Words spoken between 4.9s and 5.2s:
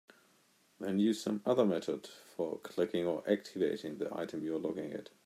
at.